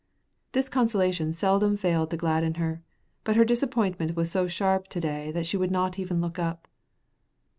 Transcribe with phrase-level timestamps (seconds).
[0.53, 2.81] This consolation seldom failed to gladden her,
[3.23, 6.67] but her disappointment was so sharp to day that she would not even look up.